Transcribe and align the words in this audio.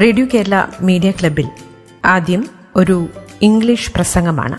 Radio 0.00 0.26
Kerala 0.34 0.62
media 0.80 1.10
ക്ലബിൽ 1.10 1.48
ആദ്യം 2.04 2.48
ഒരു 2.76 3.08
ഇംഗ്ലീഷ് 3.42 3.92
പ്രസംഗമാണ്. 3.92 4.58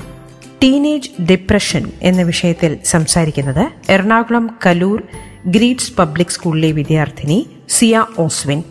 ടീനേജ് 0.63 1.09
ഡിപ്രഷൻ 1.21 1.91
എന്ന 2.01 2.21
വിഷയത്തിൽ 2.21 2.79
സംസാരിക്കുന്നത് 2.83 3.63
എറണാകുളം 3.89 4.57
കലൂർ 4.65 5.03
ഗ്രീഡ്സ് 5.47 5.95
പബ്ലിക് 5.95 6.35
സ്കൂളിലെ 6.35 6.71
വിദ്യാർത്ഥിനി 6.71 7.47
Siya 7.69 8.05
Oswin. 8.19 8.63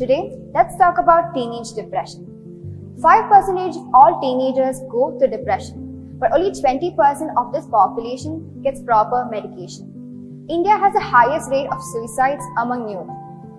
Today, 0.00 0.22
let's 0.54 0.74
talk 0.80 0.96
about 1.02 1.24
teenage 1.34 1.70
depression. 1.80 2.22
5% 3.04 3.76
of 3.80 3.94
all 3.98 4.12
teenagers 4.24 4.76
go 4.94 5.02
through 5.16 5.30
depression, 5.36 5.78
but 6.24 6.32
only 6.32 6.50
20% 6.52 6.96
of 7.36 7.52
this 7.52 7.66
population 7.66 8.62
gets 8.62 8.80
proper 8.80 9.28
medication. 9.30 10.46
India 10.48 10.72
has 10.78 10.94
the 10.94 11.00
highest 11.00 11.50
rate 11.50 11.68
of 11.70 11.82
suicides 11.92 12.42
among 12.56 12.88
youth. 12.88 13.10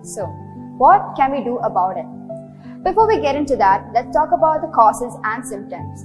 So, 0.02 0.26
what 0.82 1.14
can 1.16 1.30
we 1.30 1.44
do 1.44 1.58
about 1.58 1.96
it? 1.96 2.06
Before 2.82 3.06
we 3.06 3.20
get 3.20 3.36
into 3.36 3.54
that, 3.56 3.86
let's 3.94 4.12
talk 4.12 4.32
about 4.32 4.62
the 4.62 4.72
causes 4.74 5.14
and 5.22 5.46
symptoms. 5.46 6.04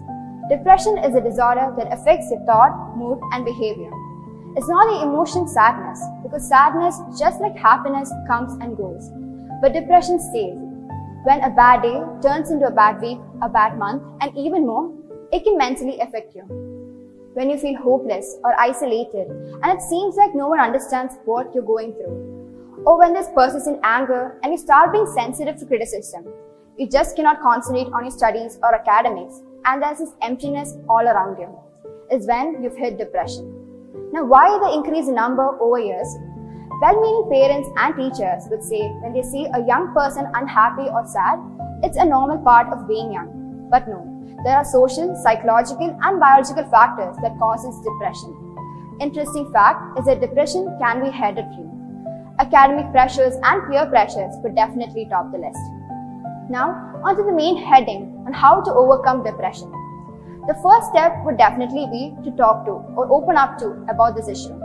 Depression 0.51 0.99
is 0.99 1.15
a 1.15 1.21
disorder 1.21 1.73
that 1.79 1.91
affects 1.91 2.29
your 2.29 2.45
thought, 2.45 2.95
mood, 2.95 3.17
and 3.33 3.43
behavior. 3.43 3.91
It's 4.55 4.69
not 4.69 4.85
the 4.85 5.01
emotion 5.01 5.47
sadness, 5.47 5.99
because 6.21 6.47
sadness, 6.47 6.95
just 7.17 7.41
like 7.41 7.57
happiness, 7.57 8.13
comes 8.27 8.53
and 8.61 8.77
goes. 8.77 9.09
But 9.63 9.73
depression 9.73 10.19
stays. 10.19 10.61
When 11.25 11.41
a 11.41 11.49
bad 11.49 11.81
day 11.81 12.01
turns 12.21 12.51
into 12.51 12.67
a 12.67 12.71
bad 12.71 13.01
week, 13.01 13.17
a 13.41 13.49
bad 13.49 13.79
month, 13.79 14.03
and 14.21 14.35
even 14.37 14.67
more, 14.67 15.00
it 15.31 15.43
can 15.43 15.57
mentally 15.57 15.99
affect 15.99 16.35
you. 16.35 16.43
When 17.33 17.49
you 17.49 17.57
feel 17.57 17.81
hopeless 17.81 18.37
or 18.43 18.53
isolated, 18.59 19.29
and 19.63 19.71
it 19.71 19.81
seems 19.81 20.15
like 20.15 20.35
no 20.35 20.47
one 20.47 20.59
understands 20.59 21.15
what 21.25 21.53
you're 21.55 21.63
going 21.63 21.93
through. 21.93 22.83
Or 22.85 22.97
when 22.97 23.13
there's 23.13 23.29
persistent 23.29 23.79
anger 23.83 24.37
and 24.43 24.51
you 24.51 24.57
start 24.57 24.91
being 24.91 25.05
sensitive 25.05 25.55
to 25.57 25.65
criticism. 25.65 26.25
You 26.77 26.89
just 26.89 27.15
cannot 27.15 27.41
concentrate 27.41 27.93
on 27.93 28.03
your 28.03 28.11
studies 28.11 28.57
or 28.63 28.73
academics, 28.73 29.41
and 29.65 29.81
there's 29.81 29.99
this 29.99 30.13
emptiness 30.21 30.75
all 30.89 31.07
around 31.07 31.39
you. 31.39 31.47
Is 32.11 32.27
when 32.27 32.61
you've 32.61 32.75
hit 32.75 32.97
depression. 32.97 33.45
Now, 34.11 34.25
why 34.25 34.59
the 34.59 34.73
increased 34.73 35.09
number 35.09 35.57
over 35.61 35.79
years? 35.79 36.07
Well-meaning 36.81 37.29
parents 37.31 37.69
and 37.77 37.95
teachers 37.95 38.47
would 38.49 38.63
say 38.63 38.89
when 39.03 39.13
they 39.13 39.21
see 39.21 39.45
a 39.53 39.65
young 39.65 39.93
person 39.93 40.27
unhappy 40.33 40.89
or 40.89 41.05
sad, 41.05 41.39
it's 41.83 41.97
a 41.97 42.03
normal 42.03 42.39
part 42.39 42.67
of 42.73 42.87
being 42.87 43.13
young. 43.13 43.67
But 43.69 43.87
no, 43.87 44.10
there 44.43 44.57
are 44.57 44.65
social, 44.65 45.15
psychological 45.23 45.97
and 46.01 46.19
biological 46.19 46.65
factors 46.69 47.15
that 47.21 47.37
causes 47.37 47.79
depression. 47.81 48.35
Interesting 48.99 49.51
fact 49.51 49.99
is 49.99 50.05
that 50.05 50.21
depression 50.21 50.75
can 50.79 51.03
be 51.03 51.11
hereditary. 51.11 51.69
Academic 52.39 52.91
pressures 52.91 53.35
and 53.43 53.69
peer 53.69 53.85
pressures 53.85 54.33
would 54.43 54.55
definitely 54.55 55.07
top 55.09 55.31
the 55.31 55.37
list. 55.37 55.61
Now, 56.49 56.99
onto 57.03 57.23
the 57.23 57.31
main 57.31 57.57
heading 57.57 58.23
on 58.25 58.33
how 58.33 58.61
to 58.61 58.71
overcome 58.73 59.23
depression. 59.23 59.71
The 60.47 60.57
first 60.63 60.89
step 60.89 61.23
would 61.23 61.37
definitely 61.37 61.85
be 61.91 62.15
to 62.23 62.35
talk 62.35 62.65
to 62.65 62.71
or 62.97 63.11
open 63.11 63.37
up 63.37 63.59
to 63.59 63.85
about 63.89 64.15
this 64.15 64.27
issue. 64.27 64.59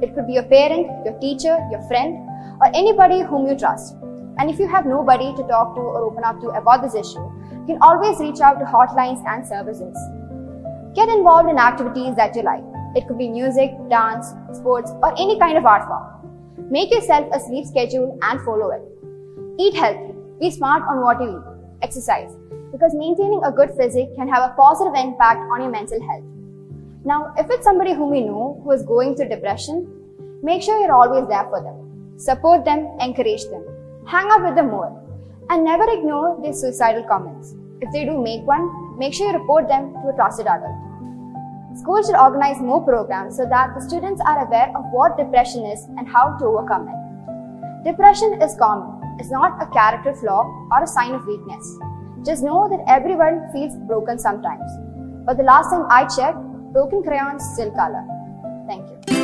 It 0.00 0.14
could 0.14 0.26
be 0.26 0.34
your 0.34 0.44
parent, 0.44 0.88
your 1.04 1.18
teacher, 1.20 1.58
your 1.70 1.82
friend, 1.82 2.16
or 2.60 2.66
anybody 2.74 3.20
whom 3.22 3.46
you 3.46 3.56
trust. 3.56 3.94
And 4.38 4.48
if 4.48 4.58
you 4.58 4.68
have 4.68 4.86
nobody 4.86 5.34
to 5.34 5.42
talk 5.44 5.74
to 5.74 5.80
or 5.80 6.04
open 6.04 6.24
up 6.24 6.40
to 6.40 6.48
about 6.50 6.82
this 6.82 6.94
issue, 6.94 7.30
can 7.68 7.78
always 7.82 8.18
reach 8.18 8.40
out 8.40 8.58
to 8.58 8.64
hotlines 8.64 9.22
and 9.28 9.46
services. 9.46 9.96
Get 10.94 11.08
involved 11.10 11.50
in 11.50 11.58
activities 11.58 12.16
that 12.16 12.34
you 12.34 12.42
like. 12.42 12.64
It 12.96 13.06
could 13.06 13.18
be 13.18 13.28
music, 13.28 13.70
dance, 13.90 14.32
sports, 14.52 14.90
or 15.02 15.12
any 15.18 15.38
kind 15.38 15.58
of 15.58 15.66
art 15.66 15.86
form. 15.86 16.70
Make 16.70 16.90
yourself 16.90 17.28
a 17.32 17.38
sleep 17.38 17.66
schedule 17.66 18.18
and 18.22 18.40
follow 18.40 18.70
it. 18.70 18.82
Eat 19.60 19.74
healthy. 19.74 20.14
Be 20.40 20.50
smart 20.50 20.82
on 20.88 21.02
what 21.02 21.20
you 21.20 21.28
eat. 21.36 21.82
Exercise. 21.82 22.34
Because 22.72 22.94
maintaining 22.94 23.42
a 23.44 23.52
good 23.52 23.70
physique 23.76 24.14
can 24.16 24.28
have 24.28 24.50
a 24.50 24.54
positive 24.54 24.94
impact 24.94 25.40
on 25.52 25.60
your 25.60 25.70
mental 25.70 26.00
health. 26.08 26.24
Now, 27.04 27.32
if 27.36 27.50
it's 27.50 27.64
somebody 27.64 27.92
whom 27.92 28.14
you 28.14 28.24
know 28.24 28.60
who 28.64 28.72
is 28.72 28.82
going 28.82 29.14
through 29.14 29.28
depression, 29.28 29.86
make 30.42 30.62
sure 30.62 30.80
you're 30.80 30.92
always 30.92 31.28
there 31.28 31.44
for 31.44 31.62
them. 31.62 32.18
Support 32.18 32.64
them, 32.64 32.88
encourage 33.00 33.44
them. 33.44 33.64
Hang 34.06 34.28
out 34.30 34.44
with 34.44 34.54
them 34.54 34.70
more. 34.70 34.90
And 35.50 35.64
never 35.64 35.84
ignore 35.90 36.38
their 36.42 36.52
suicidal 36.52 37.04
comments. 37.04 37.54
If 37.80 37.90
they 37.92 38.04
do 38.04 38.20
make 38.20 38.42
one, 38.42 38.98
make 38.98 39.14
sure 39.14 39.28
you 39.28 39.38
report 39.38 39.68
them 39.68 39.94
to 40.02 40.08
a 40.08 40.14
trusted 40.14 40.46
adult. 40.46 40.76
Schools 41.76 42.06
should 42.06 42.16
organize 42.16 42.60
more 42.60 42.84
programs 42.84 43.36
so 43.36 43.46
that 43.46 43.74
the 43.74 43.80
students 43.80 44.20
are 44.26 44.46
aware 44.46 44.72
of 44.76 44.84
what 44.90 45.16
depression 45.16 45.64
is 45.64 45.84
and 45.96 46.08
how 46.08 46.36
to 46.38 46.44
overcome 46.44 46.88
it. 46.88 47.90
Depression 47.90 48.42
is 48.42 48.56
common. 48.58 48.98
It's 49.18 49.30
not 49.30 49.62
a 49.62 49.66
character 49.66 50.14
flaw 50.14 50.42
or 50.72 50.82
a 50.82 50.86
sign 50.86 51.14
of 51.14 51.24
weakness. 51.26 51.78
Just 52.24 52.42
know 52.42 52.68
that 52.68 52.84
everyone 52.86 53.48
feels 53.52 53.76
broken 53.86 54.18
sometimes. 54.18 54.70
But 55.24 55.36
the 55.36 55.44
last 55.44 55.70
time 55.70 55.86
I 55.88 56.04
checked, 56.04 56.38
broken 56.72 57.02
crayons 57.02 57.44
still 57.54 57.70
color. 57.70 58.04
Thank 58.66 58.88
you. 58.90 59.17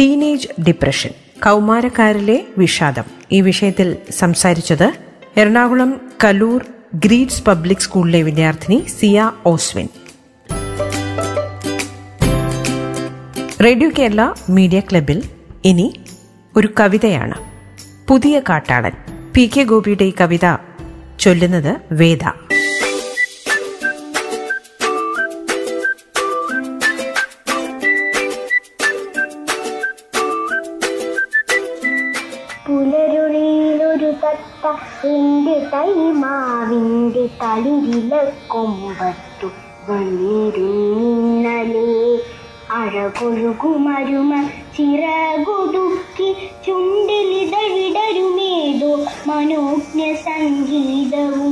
Teenage 0.00 0.62
depression 0.62 1.10
കൗമാരക്കാരിലെ 1.44 2.44
വിഷാദം. 2.58 3.04
ഈ 3.32 3.40
വിഷയത്തിൽ 3.40 3.96
സംസാരിച്ചത് 4.10 4.92
Ernakulam 5.36 6.00
Kaloor 6.24 6.64
greeds 6.94 7.42
public 7.42 7.78
സ്കൂളിലെ 7.78 8.22
വിദ്യാർത്ഥിനി 8.22 8.84
Siya 8.88 9.32
Oswin. 9.46 9.88
Radio 13.64 13.90
Kerala 13.98 14.32
media 14.50 14.80
ക്ലബിൽ 14.80 15.22
ഇനി 15.64 16.00
ഒരു 16.56 16.68
കവിതയാണ്. 16.80 17.34
പുതിയ 18.08 18.40
കാട്ടാളൻ. 18.48 18.92
പി 19.34 19.50
കെ 19.56 19.62
ഗോപിയുടെ 19.62 20.04
ഈ 20.04 20.12
കവിത 20.20 20.56
ചൊല്ലുന്നത് 21.20 21.94
വേദ. 21.94 22.24
തൈമാവിന്റെ 35.58 37.26
തളിരില 37.26 38.30
കൊമ്പത്തു 38.48 39.48
വന്നിരുന്നിന്നലെ. 39.88 42.18
അഴകൊഴുകുമരുമ 42.70 44.48
ചിറകൊടുക്കി 44.78 46.36
ചുണ്ടിലിതഴിടരുമേതോ. 46.66 49.06
മനോജ്ഞ 49.26 50.14
സംഗീതവും 50.14 51.51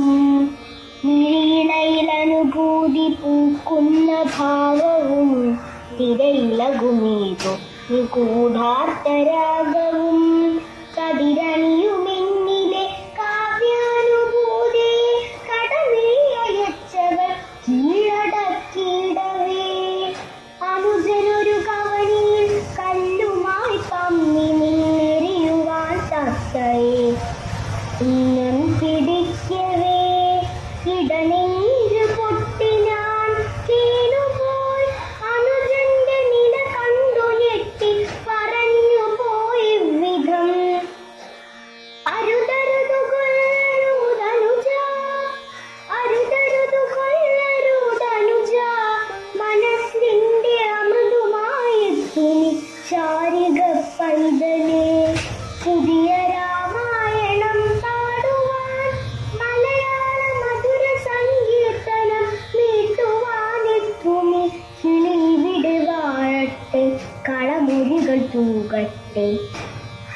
കളമൊഴികൾ 67.31 68.19
തൂകട്ടെ 68.33 69.27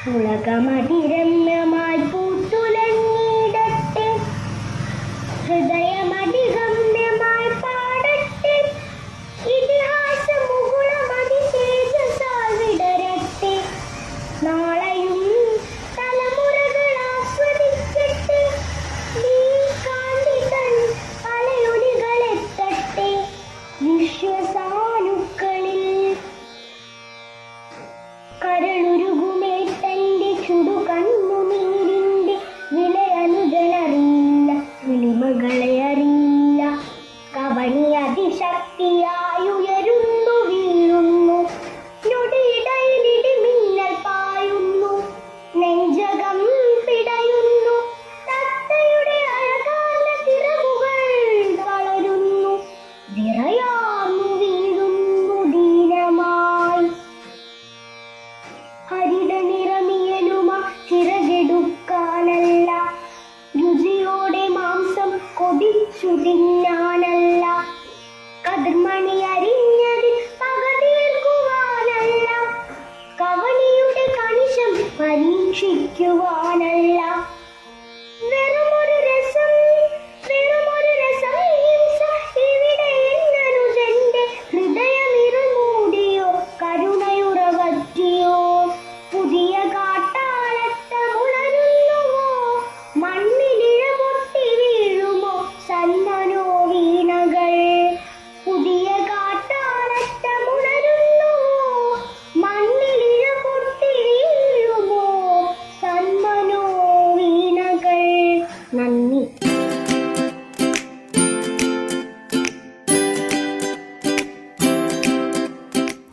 ഉലകമതിരമ്യമായി 0.08 2.02
പൂത്തുലങ്ങിടട്ടെ 2.12 4.08
ഹൃദയ 5.44 5.95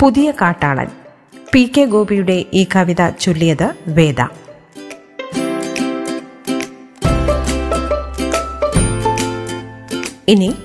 പുതിയ 0.03 0.31
കാട്ടാളൻ. 0.31 0.87
പി 1.53 1.71
കെ 1.77 1.85
ഗോപിയുടെ 1.85 2.45
ഈ 2.53 2.67
കവിത 2.75 3.09
ചൊല്ലിയത് 3.09 3.73
വേദ. 3.87 4.21
ഇനി 10.27 10.55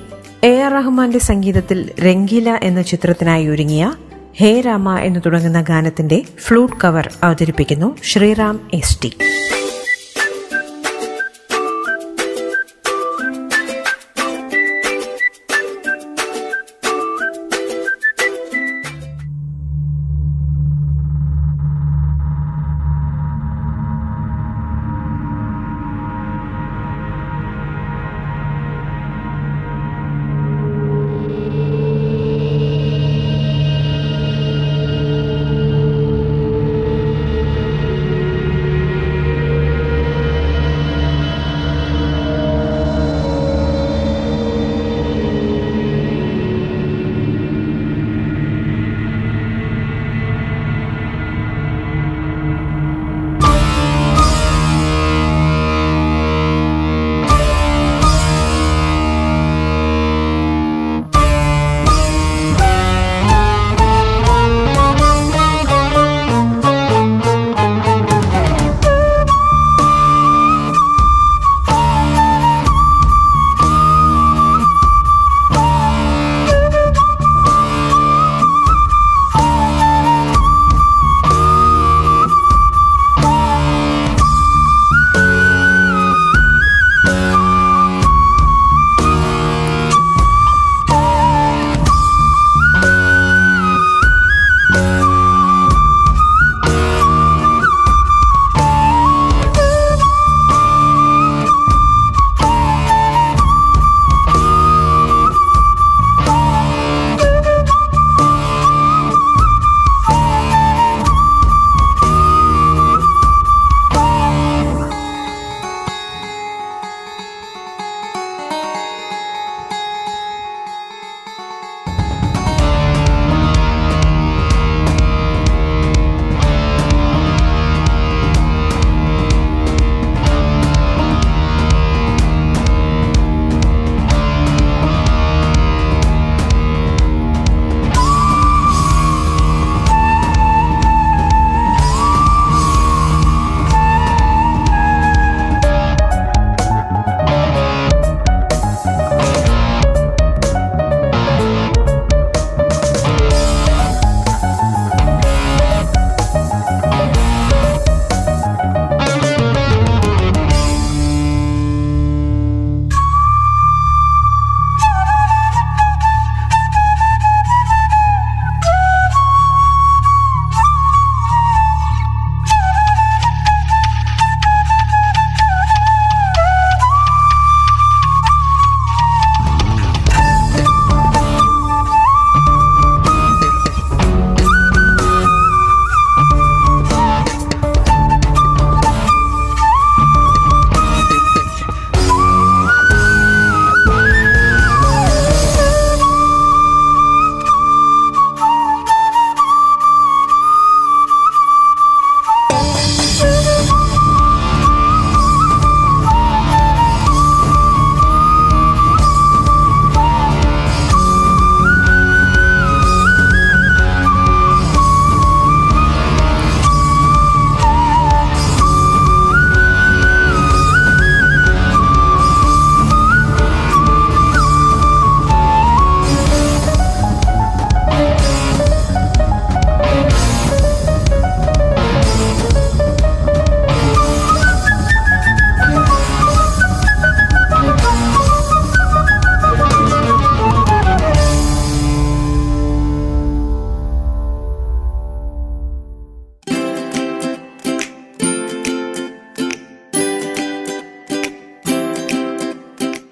എ 0.44 0.60
ആർ 0.60 0.72
റഹ്മാന്റെ 0.72 1.18
സംഗീതത്തിൽ 1.18 1.90
രംഗീല 2.00 2.60
എന്ന 2.62 2.82
ചിത്രത്തിനായി 2.82 3.46
ഒരുങ്ങിയ 3.46 3.92
ഹേ 4.36 4.60
രാമ 4.60 4.98
എന്ന് 4.98 5.20
തുടങ്ങുന്ന 5.26 5.62
ഗാനത്തിന്റെ 5.62 6.22
ഫ്ലൂട്ട് 6.40 6.76
കവർ 6.84 7.12
അവതരിപ്പിക്കുന്നു 7.22 7.96
ശ്രീറാം 8.04 8.70
എസ് 8.74 9.02
ടി. 9.02 9.12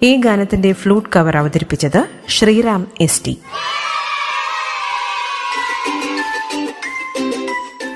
ഈ 0.07 0.21
ഗാനത്തിന്റെ 0.21 0.71
ഫ്ലൂട്ട് 0.73 1.09
കവർ 1.15 1.37
അവതരിപ്പിച്ചത് 1.37 2.01
Sriram 2.27 2.87
S 3.01 3.21
T 3.25 3.33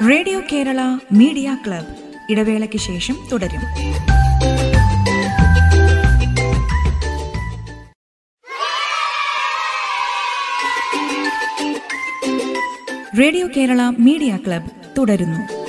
radio 0.10 0.42
Kerala 0.52 0.80
media 1.12 1.58
club 1.68 1.92
ഇടവേളയ്ക്ക് 2.32 2.78
ശേഷം 2.78 3.18
തുടരും. 3.32 3.64
റേഡിയോ 13.20 13.48
കേരള 13.48 13.82
മീഡിയ 14.00 14.38
ക്ലബ് 14.38 14.70
തുടരുന്നു. 14.98 15.61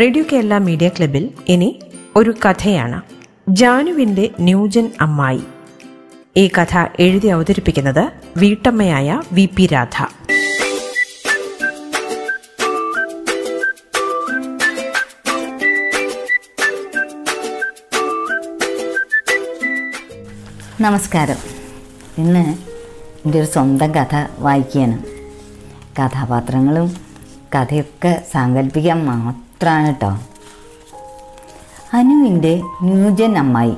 റേഡിയോ 0.00 0.24
കേരള 0.32 0.58
മീഡിയ 0.58 0.88
ക്ലബിൽ 0.88 1.30
ഇനി 1.48 1.80
ഒരു 2.16 2.34
കഥയാണ്. 2.48 3.02
ജാനുവിന്റെ 3.48 4.30
ന്യൂജൻ 4.40 4.90
അമ്മായി. 5.00 5.40
ഈ 6.36 6.48
കഥ 6.48 6.86
എഴുതി 6.98 7.26
അവതരിപ്പിക്കുന്നത് 7.26 8.10
വീട്ടമ്മയായ 8.36 9.22
വി 9.32 9.48
പി 9.56 9.66
രാധ. 9.66 10.06
നമസ്കാരം. 20.80 21.36
ഇന്ന് 22.18 22.56
എന്റെ 23.24 23.38
ഒരു 23.38 23.46
സ്വന്തം 23.46 23.94
കഥ 23.94 24.26
വായിക്കുകയാണ്. 24.38 25.02
കഥാപാത്രങ്ങളും 26.00 26.96
കഥയൊക്കെ 27.54 28.22
സാങ്കല്പിക്കാൻ 28.32 29.06
മാത്രമാണ് 29.64 29.86
കേട്ടോ 29.86 30.18
അനുവിന്റെ 31.94 32.62
ന്യൂജൻ 32.82 33.38
അമ്മായി. 33.38 33.76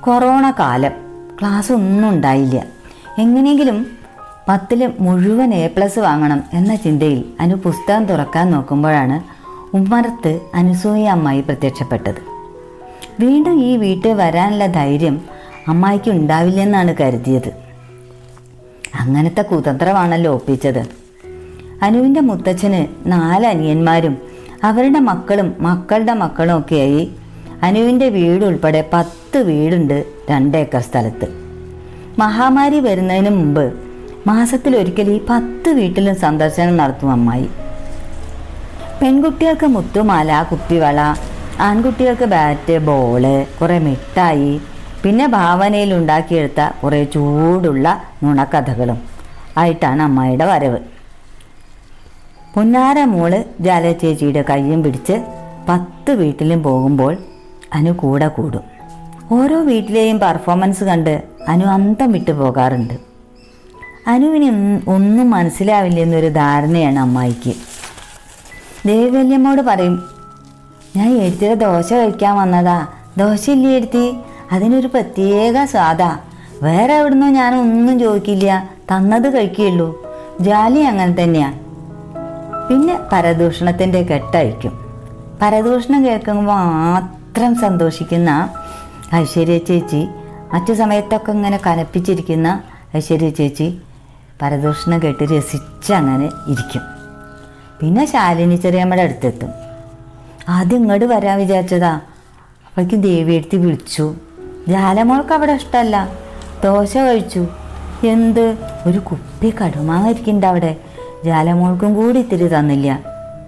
കൊറോണ 0.00 0.50
കാലം 0.50 0.90
ക്ലാസ് 1.40 1.72
ഒന്നും 1.72 2.08
ഉണ്ടായില്ല. 2.08 2.66
എങ്ങനെയെങ്കിലും 3.18 3.86
പത്തിൽ 4.48 4.92
മുഴുവൻ 5.00 5.54
എ 5.54 5.66
പ്ലസ് 5.66 5.98
വാങ്ങണം 5.98 6.42
എന്ന 6.52 6.74
ചിന്തയിൽ 6.74 7.24
അനു 7.40 7.54
പുസ്തകം 7.54 8.04
തുറക്കാൻ 8.04 8.50
നോക്കുമ്പോഴാണ് 8.50 9.16
ഉമ്മറത്ത് 9.76 10.40
അനുസൂയ 10.54 11.08
അമ്മായി 11.08 11.40
പ്രത്യക്ഷപ്പെട്ടത്. 11.40 12.22
വീണ്ടും 13.20 13.60
ഈ 13.60 13.76
വീട്ടിൽ 13.76 14.12
വരാനുള്ള 14.12 14.66
ധൈര്യം 14.66 15.20
അമ്മായിക്ക് 15.68 16.10
ഉണ്ടാവില്ലെന്നാണ് 16.10 16.94
കരുതിയത്. 17.00 17.52
അങ്ങനത്തെ 19.00 19.42
കുതന്ത്രമാണല്ലോ 19.42 20.34
ഒപ്പിച്ചത്. 20.34 20.82
അനുവിന്റെ 21.82 22.20
മുത്തച്ഛന് 22.20 22.86
നാല് 23.12 23.46
അനിയന്മാരും 23.46 24.29
അവരുടെ 24.64 24.98
മക്കളും 24.98 25.56
മക്കളുടെ 25.60 26.12
മക്കളും 26.12 26.58
ഒക്കെയായി 26.58 27.10
അനുവിന്റെ 27.62 28.08
വീട് 28.08 28.44
ഉൾപ്പെടെ 28.44 28.90
പത്ത് 28.92 29.38
വീടുണ്ട് 29.38 30.04
രണ്ടേക്കർ 30.30 30.80
സ്ഥലത്ത്. 30.80 31.26
മഹാമാരി 32.18 32.80
വരുന്നതിന് 32.80 33.30
മുമ്പ് 33.30 33.72
മാസത്തിലൊരിക്കൽ 34.26 35.10
ഈ 35.10 35.20
പത്ത് 35.30 35.70
വീട്ടിലും 35.70 36.16
സന്ദർശനം 36.16 36.76
നടത്തും 36.76 37.10
അമ്മായി. 37.10 37.48
പെൺകുട്ടികൾക്ക് 39.02 39.66
മുത്തുമാല 39.66 40.42
കുപ്പിവള 40.42 41.00
ആൺകുട്ടികൾക്ക് 41.60 42.24
ബാറ്റ് 42.24 42.78
ബോൾ 42.78 43.46
കുറേ 43.60 43.78
മിഠായി 43.78 44.60
പിന്നെ 45.04 45.26
ഭാവനയിൽ 45.26 45.94
ഉണ്ടാക്കിയെടുത്ത 45.94 46.60
കുറേ 46.84 47.04
ചൂടുള്ള 47.04 48.02
നുണക്കഥകളും 48.22 48.98
ആയിട്ടാണ് 49.58 50.02
അമ്മായിയുടെ 50.02 50.44
വരവ്. 50.44 50.99
പുന്നാര 52.54 53.04
മോൾ 53.04 53.44
ജാല 53.60 53.92
ചേച്ചിയുടെ 53.92 54.44
കയ്യും 54.50 54.82
പിടിച്ച് 54.82 55.24
പത്ത് 55.68 56.10
വീട്ടിലും 56.10 56.62
പോകുമ്പോൾ 56.62 57.16
അനു 57.72 57.92
കൂടെ 57.92 58.28
കൂടും. 58.28 58.60
ഓരോ 59.32 59.60
വീട്ടിലെയും 59.60 60.20
പെർഫോമൻസ് 60.20 60.84
കണ്ട് 60.84 61.22
അനു 61.48 61.66
അന്തം 61.66 62.12
വിട്ടു 62.12 62.30
പോകാറുണ്ട്. 62.30 62.94
അനുവിന് 64.06 64.80
ഒന്നും- 64.90 65.30
മനസ്സിലാവില്ല 65.30 66.00
എന്നൊരു 66.00 66.28
ധാരണയാണ് 66.28 66.98
അമ്മായിക്ക്. 66.98 67.52
ദേവല്യമ്മോട് 68.86 69.62
പറയും 69.62 70.02
ഞാൻ 70.96 71.16
എഴുത്തിയുടെ 71.16 71.54
ദോശ 71.54 71.92
കഴിക്കാൻ 71.92 72.36
വന്നതാ. 72.36 72.86
ദോശ 73.18 73.50
ഇല്ലേ 73.50 73.76
എഴുത്തി 73.76 74.14
അതിനൊരു 74.52 74.86
പ്രത്യേക 74.86 75.64
സ്വാദാ. 75.64 76.18
വേറെ 76.62 76.94
എവിടുന്നോ 76.94 77.28
ഞാൻ 77.28 77.54
ഒന്നും 77.54 77.98
ചോദിക്കില്ല. 77.98 78.70
തന്നത് 78.92 79.34
കഴിക്കുകയുള്ളൂ. 79.34 80.16
ജാലി 80.40 80.80
അങ്ങനെ 80.80 81.22
തന്നെയാ. 81.22 81.54
പിന്നെ 82.70 83.00
പരദൂഷണത്തിന്റെ 83.12 84.02
കെട്ടഴിക്കും. 84.02 84.80
പരദൂഷണം 85.42 86.04
കേൾക്കുമ്പോൾ 86.04 86.42
മാത്രം 86.42 87.54
സന്തോഷിക്കുന്ന 87.54 88.50
ഐശ്വര്യ 89.14 89.58
ചേച്ചി 89.58 90.08
മറ്റു 90.54 90.72
സമയത്തൊക്കെ 90.72 91.32
ഇങ്ങനെ 91.32 91.60
കനപ്പിച്ചിരിക്കുന്ന 91.66 92.62
ഐശ്വര്യ 92.96 93.30
ചേച്ചി 93.30 93.78
പരദൂഷണം 94.42 95.02
കേട്ട് 95.02 95.24
രസിച്ച് 95.24 95.92
അങ്ങനെ 95.92 96.24
ഇരിക്കും. 96.24 96.82
പിന്നെ 97.80 98.04
ശാലിനി 98.06 98.56
ചെറിയമ്മയുടെ 98.56 99.02
അടുത്തെത്തും. 99.02 99.50
ആദ്യം 100.48 100.78
ഇങ്ങോട്ട് 100.78 101.04
വരാൻ 101.04 101.38
വിചാരിച്ചതാ. 101.38 102.00
ദേവി 102.94 103.32
എടുത്ത് 103.32 103.56
വിളിച്ചു. 103.56 104.14
ജാലമോൾക്ക് 104.68 105.32
അവിടെ 105.32 105.52
ഇഷ്ടമല്ല 105.52 106.08
ദോശ 106.64 106.96
കഴിച്ചു. 106.96 107.46
എന്ത്? 108.04 108.56
ഒരു 108.86 108.98
കുപ്പി 108.98 109.50
കടുമാങ്ങ 109.50 110.08
ഇരിക്കുന്നുണ്ട് 110.08 110.46
അവിടെ. 110.46 110.76
ജാലമോൾക്കും 111.24 111.94
കൂടി 111.94 112.18
ഇത്തിരി 112.18 112.58
തന്നില്ല. 112.58 113.00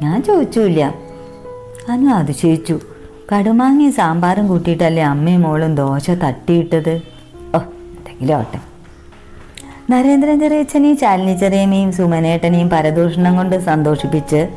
ഞാൻ 0.02 0.22
ചോദിച്ചില്ല 0.22 0.94
അനു 1.88 2.08
അതിശയിച്ചു. 2.08 2.80
കടുമാങ്ങയും 3.32 3.92
സാമ്പാറും 3.92 4.48
കൂട്ടിയിട്ടല്ലേ 4.48 5.02
അമ്മയും 5.02 5.42
മോളും 5.42 5.74
ദോശ 5.74 6.10
തട്ടിയിട്ടത്? 6.10 7.00
ഓ 7.54 7.58
എന്തെങ്കിലും 7.58 8.34
ആവട്ടെ. 8.34 8.60
നരേന്ദ്രൻ 9.90 10.40
ചെറിയച്ഛനെയും 10.40 10.96
ശാലിനി 10.96 11.36
ചെറിയമ്മയും 11.36 11.92
സുമനേട്ടനെയും 11.92 12.70
പരദൂഷണം 12.70 13.36
കൊണ്ട് 13.36 13.64
സന്തോഷിപ്പിച്ച് 13.64 14.48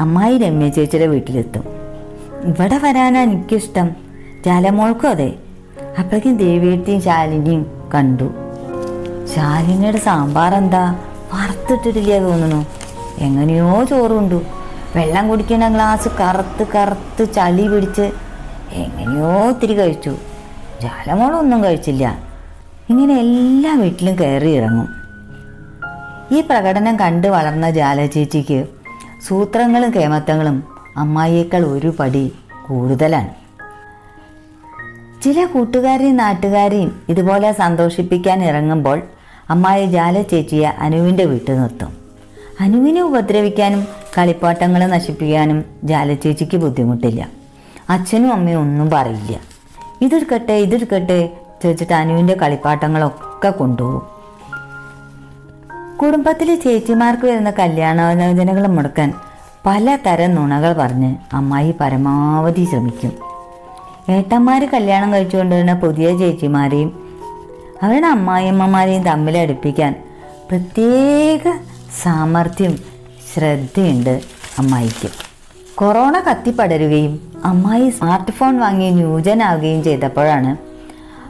അമ്മായി 0.00 0.38
രമ്യ 0.38 0.68
ചേച്ചിയുടെ 0.68 1.06
വീട്ടിലെത്തും. 1.06 1.64
ഇവിടെ 2.44 2.78
വരാനാ 2.78 3.20
എനിക്കിഷ്ടം. 3.20 3.90
ജാലമോൾക്കും 4.46 5.08
അതെ. 5.08 5.32
അപ്പോഴേക്കും 5.98 6.36
ദേവിയേട്ടിയും 6.36 7.02
ശാലിനിയും 7.02 7.90
കണ്ടു. 7.94 8.30
ശാലിനിയുടെ 9.34 9.98
സാമ്പാർ 9.98 10.54
എന്താ 10.54 10.98
വറുത്തിട്ടിട്ടില്ല 11.32 12.18
തോന്നുന്നു. 12.18 12.66
എങ്ങനെയോ 13.18 13.84
ചോറുണ്ടു. 13.84 14.42
വെള്ളം 14.96 15.28
കുടിക്കുന്ന 15.28 15.68
ഗ്ലാസ് 15.68 16.08
കറുത്ത് 16.08 16.66
കറുത്ത് 16.74 17.32
ചളി 17.32 17.68
പിടിച്ച് 17.68 18.10
എങ്ങനെയോ 18.72 19.48
ഒത്തിരി 19.48 19.74
കഴിച്ചു. 19.74 20.16
ജാലമോളൊന്നും 20.82 21.64
കഴിച്ചില്ല. 21.64 22.18
ഇങ്ങനെ 22.90 23.14
എല്ലാ 23.14 23.74
വീട്ടിലും 23.74 24.18
കയറി 24.18 24.50
ഇറങ്ങും. 24.50 24.88
ഈ 26.32 26.40
പ്രകടനം 26.40 26.98
കണ്ട് 26.98 27.28
വളർന്ന 27.28 27.70
ജാലചേച്ചിക്ക് 27.70 28.64
സൂത്രങ്ങളും 29.28 29.94
കേമത്തങ്ങളും 29.94 30.64
അമ്മായിയേക്കാൾ 30.96 31.64
ഒരു 31.64 31.92
പടി 32.00 32.32
കൂടുതലാണ്. 32.68 33.28
ചില 35.22 35.44
കൂട്ടുകാരെയും 35.44 36.16
നാട്ടുകാരെയും 36.16 37.02
ഇതുപോലെ 37.08 37.52
സന്തോഷിപ്പിക്കാൻ 37.52 38.44
ഇറങ്ങുമ്പോൾ 38.44 39.02
അമ്മായി 39.50 39.86
ജാല 39.86 40.22
ചേച്ചിയെ 40.22 40.66
അനുവിന്റെ 40.66 41.24
വീട്ടിൽ 41.24 41.60
നിർത്തും. 41.60 41.92
അനുവിനെ 42.60 43.02
ഉപദ്രവിക്കാനും 43.02 43.88
കളിപ്പാട്ടങ്ങൾ 44.18 44.86
നശിപ്പിക്കാനും 44.86 45.64
ജാല 45.84 46.14
ചേച്ചിക്ക് 46.14 46.56
ബുദ്ധിമുട്ടില്ല. 46.56 47.28
അച്ഛനും 47.90 48.32
അമ്മയും 48.32 48.60
ഒന്നും 48.60 48.90
പറയില്ല. 48.90 49.40
ഇതെടുക്കട്ടെ 50.00 50.52
ഇതെടുക്കട്ടെ 50.52 51.30
ചോദിച്ചിട്ട് 51.62 51.92
അനുവിന്റെ 51.92 52.34
കളിപ്പാട്ടങ്ങളൊക്കെ 52.34 53.50
കൊണ്ടുപോകും. 53.50 54.02
കുടുംബത്തിലെ 56.02 56.54
ചേച്ചിമാർക്ക് 56.54 57.26
വരുന്ന 57.26 57.50
കല്യാണാലോചനകൾ 57.50 58.66
മുടക്കാൻ 58.66 59.14
പലതരം 59.66 60.34
നുണകൾ 60.34 60.72
പറഞ്ഞ് 60.72 61.16
അമ്മായി 61.32 61.74
പരമാവധി 61.80 62.64
ശ്രമിക്കും. 62.64 63.12
ഏട്ടന്മാർ 64.10 64.68
കല്യാണം 64.74 65.12
കഴിച്ചുകൊണ്ടിരുന്ന 65.12 65.74
പുതിയ 65.74 66.18
ചേച്ചിമാരെയും 66.18 67.09
അവരുടെ 67.82 68.06
അമ്മായിയമ്മമാരെയും 68.06 69.02
തമ്മിൽ 69.02 69.38
അടുപ്പിക്കാൻ 69.38 69.94
പ്രത്യേക 70.50 71.52
സാമർഥ്യം 72.02 72.78
ശ്രദ്ധയുണ്ട് 73.32 74.20
അമ്മായിക്ക്. 74.58 75.08
കൊറോണ 75.74 76.18
കത്തിപ്പടരുകയും 76.18 77.32
അമ്മായി 77.44 77.90
സ്മാർട്ട് 77.90 78.32
ഫോൺ 78.32 78.58
വാങ്ങി 78.58 78.90
ന്യൂജനാവുകയും 78.90 79.84
ചെയ്തപ്പോഴാണ് 79.84 80.56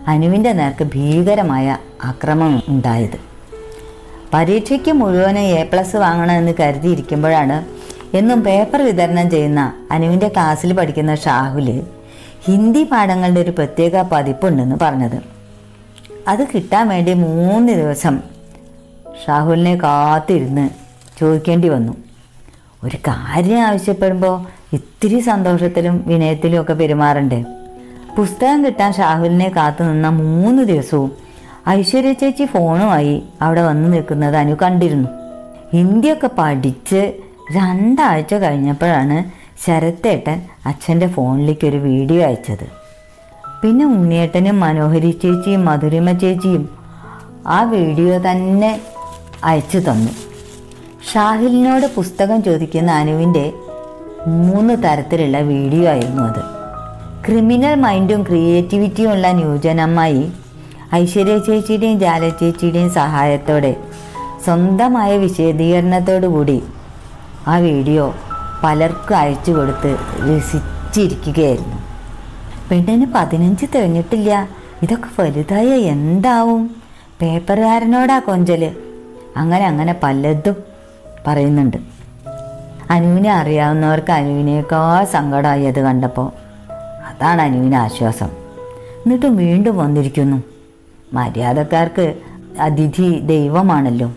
അനുവിന്റെ 0.08 0.52
നേർക്ക് 0.52 0.84
ഭീകരമായ 0.84 1.76
ആക്രമണം 2.04 2.62
ഉണ്ടായത്. 2.68 3.18
പരീക്ഷയ്ക്ക് 4.34 4.92
മുഴുവനും 4.92 5.40
എ 5.40 5.62
പ്ലസ് 5.62 5.96
വാങ്ങണമെന്ന് 5.96 6.54
കരുതിയിരിക്കുമ്പോഴാണ് 6.60 7.64
എന്നും 8.16 8.40
പേപ്പർ 8.42 8.82
വിതരണം 8.82 9.30
ചെയ്യുന്ന 9.30 9.72
അനുവിന്റെ 9.90 10.28
ക്ലാസ്സിൽ 10.28 10.72
പഠിക്കുന്ന 10.72 11.14
ഷാഹുൽ 11.14 11.68
ഹിന്ദി 12.44 12.82
പാഠങ്ങളുടെ 12.84 13.40
ഒരു 13.40 13.50
പ്രത്യേക 13.50 14.02
പതിപ്പുണ്ടെന്ന് 14.02 14.76
പറഞ്ഞത്. 14.82 15.39
അത് 16.28 16.46
കിട്ടാൻ 16.54 16.88
വേണ്ടി 16.88 17.12
മൂന്ന് 17.14 17.72
ദിവസം 17.72 18.20
ഷാഹുലിനെ 19.26 19.74
കാത്തിരുന്ന് 19.76 20.68
ചോദിക്കേണ്ടി 21.18 21.68
വന്നു. 21.68 21.92
ഒരു 22.84 22.96
കാര്യം 22.96 23.60
ആവശ്യപ്പെടുമ്പോൾ 23.60 24.46
ഇത്തിരി 24.72 25.20
സന്തോഷത്തിലും 25.20 26.04
വിനയത്തിലും 26.06 26.60
ഒക്കെ 26.60 26.72
പെരുമാറണ്ടേ. 26.72 27.44
പുസ്തകം 28.16 28.64
കിട്ടാൻ 28.64 28.92
ഷാഹുലിനെ 28.92 29.52
കാത്തു 29.56 29.82
നിന്ന 29.82 30.08
മൂന്ന് 30.08 30.62
ദിവസവും 30.62 31.12
ഐശ്വര്യ 31.68 32.12
ചേച്ചി 32.12 32.44
ഫോണുമായി 32.44 33.22
അവിടെ 33.42 33.62
വന്നു 33.62 33.88
നിൽക്കുന്നത് 33.88 34.36
അനു 34.36 34.56
കണ്ടിരുന്നു. 34.62 35.08
ഹിന്ദിയൊക്കെ 35.72 36.30
പഠിച്ച് 36.38 37.20
രണ്ടാഴ്ച 37.52 38.34
കഴിഞ്ഞപ്പോഴാണ് 38.34 39.40
ശരത്തേട്ടൻ 39.66 40.42
അച്ഛന്റെ 40.66 41.06
ഫോണിലേക്ക് 41.06 41.66
ഒരു 41.66 41.76
വീഡിയോ 41.76 42.26
അയച്ചത്. 42.26 42.79
പിന്നെ 43.62 43.84
ഉണ്ണിയേട്ടനും 43.94 44.56
മനോഹരി 44.64 45.10
ചേച്ചിയും 45.22 45.64
മധുരിമ 45.68 46.12
ചേച്ചിയും 46.12 46.62
ആ 47.56 47.58
വീഡിയോ 47.72 48.14
തന്നെ 48.26 48.70
അയച്ചു 49.44 49.78
തന്നു. 49.78 50.12
ഷാഹിലിനോട് 51.10 51.86
പുസ്തകം 51.96 52.38
ചോദിക്കുന്ന 52.42 52.90
അനുവിന്റെ 53.02 53.44
മൂന്ന് 54.46 54.74
തരത്തിലുള്ള 54.84 55.38
വീഡിയോ 55.50 55.84
ആയിരുന്നു 55.92 56.22
അത്. 56.22 56.42
ക്രിമിനൽ 57.26 57.74
മൈൻഡും 57.84 58.22
ക്രിയേറ്റിവിറ്റിയും 58.22 59.12
ഉള്ള 59.12 59.26
ന്യൂജനമ്മായി 59.32 60.24
ഐശ്വര്യ 60.94 61.36
ചേച്ചിയുടെയും 61.48 61.98
ജാല 61.98 62.22
ചേച്ചിയുടെയും 62.40 62.90
സഹായത്തോടെ 62.90 63.72
സ്വന്തമായ 64.44 65.12
വിശദീകരണത്തോടു 65.18 66.26
കൂടി 66.26 66.58
ആ 67.46 67.58
വീഡിയോ 67.58 68.06
പലർക്കും 68.64 69.16
അയച്ചു 69.16 69.52
കൊടുത്ത് 69.52 69.92
രസിച്ചിരിക്കുകയായിരുന്നു. 70.26 71.78
പെണ്ണിന് 72.70 73.06
പതിനഞ്ച് 73.14 73.66
തികഞ്ഞിട്ടില്ല 73.74 74.48
ഇതൊക്കെ 74.82 75.22
വലുതായ 75.22 75.66
എന്താവും? 75.66 76.70
പേപ്പറുകാരനോടാ 77.22 78.18
കൊഞ്ചൽ. 78.18 78.76
അങ്ങനെ 79.36 79.66
അങ്ങനെ 79.66 79.96
പലതും 80.02 80.56
പറയുന്നുണ്ട്. 81.26 81.76
അനുവിനെ 82.90 83.32
അറിയാവുന്നവർക്ക് 83.32 84.10
അനുവിനേക്കാൾ 84.10 85.04
സങ്കടമായി 85.04 85.64
അത് 85.64 85.80
കണ്ടപ്പോൾ 85.80 86.32
അതാണ് 87.06 87.42
അനുവിന് 87.42 87.74
ആശ്വാസം. 87.74 88.26
എന്നിട്ടും 88.26 89.36
വീണ്ടും 89.36 89.78
വന്നിരിക്കുന്നു. 89.78 90.42
മര്യാദക്കാർക്ക് 91.12 92.14
അതിഥി 92.60 93.20
ദൈവമാണല്ലോ. 93.20 94.12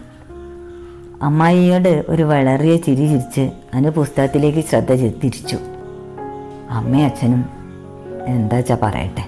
അമ്മായിയോട് 1.22 2.06
ഒരു 2.10 2.24
വളറിയ 2.24 2.78
ചിരി 2.78 3.08
ചിരിച്ച് 3.08 3.52
അനു 3.74 3.89
പുസ്തകത്തിലേക്ക് 3.89 4.60
ശ്രദ്ധ 4.60 4.94
തിരിച്ചു. 4.94 5.58
അമ്മയും 6.70 7.06
അച്ഛനും 7.06 7.62
എന്താ 8.28 8.58
വെച്ചാൽ 8.58 8.78
പറയട്ടെ? 8.84 9.24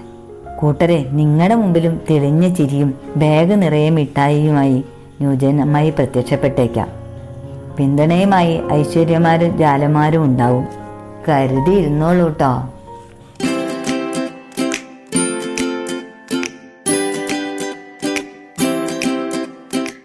കൂട്ടരെ 0.58 1.06
നിങ്ങളുടെ 1.10 1.54
മുമ്പിലും 1.54 2.00
തെളിഞ്ഞ 2.10 2.54
ചിരിയും 2.54 2.94
ബാഗ് 3.16 3.62
നിറയെ 3.62 3.90
മിഠായിയുമായി 3.90 4.84
ന്യൂജനമായി 5.20 5.90
പ്രത്യക്ഷപ്പെട്ടേക്കാം. 5.90 6.88
പിന്തുണയുമായി 7.76 8.60
ഐശ്വര്യമാരും 8.72 9.58
ജാലന്മാരും 9.58 10.24
ഉണ്ടാവും. 10.24 10.66
കരുതി 11.28 11.70
ഇരുന്നോളൂ 11.70 12.24
കേട്ടോ 12.24 12.72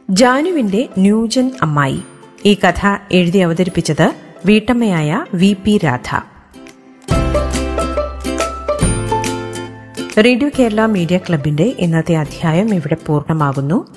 ജാനുവിന്റെ 0.09 0.89
ന്യൂജൻ 0.97 1.51
അമ്മായി. 1.61 2.01
ഈ 2.45 2.53
കഥ 2.53 2.97
എഴുതി 3.11 3.37
അവതരിപ്പിച്ചത് 3.37 4.13
വീട്ടമ്മയായ 4.45 5.25
V 5.33 5.57
P 5.65 5.77
Radha. 5.85 6.19
Radio 10.17 10.49
Kerala 10.59 10.85
media 10.85 11.17
ക്ലബിന്റെ 11.17 11.63
ഇന്നത്തെ 11.63 12.15
അധ്യായം 12.15 12.75
ഇവിടെ 12.75 12.97
പൂർണമാകുന്നു 13.05 13.87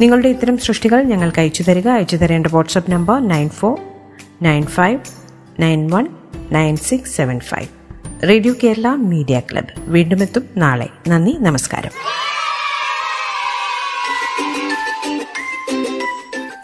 നിങ്ങളുടെ 0.00 0.28
ഇത്തരം 0.28 0.58
സൃഷ്ടികൾ 0.58 1.02
ഞങ്ങൾക്ക് 1.02 1.40
അയച്ചു 1.40 1.62
തരിക. 1.62 1.88
അയച്ചു 1.88 2.16
തരേണ്ട 2.16 2.46
WhatsApp 2.50 2.90
number 2.90 3.28
nine 3.28 3.48
four 3.48 3.78
nine 4.42 4.66
five 4.66 4.98
nine 5.60 5.90
one 5.90 6.06
nine 6.52 6.76
six 6.76 7.16
seven 7.16 7.40
five. 7.40 7.68
Radio 8.28 8.54
Kerala 8.64 8.88
media 8.88 9.40
club. 9.40 9.80
വീണ്ടും 9.80 10.22
എത്തും 10.22 10.48
നാളെ. 10.56 10.88
നന്ദി 11.08 11.32
നമസ്കാരം. 11.32 11.90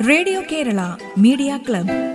Radio 0.08 0.42
Kerala 0.52 0.80
media 1.18 1.58
club. 1.68 2.07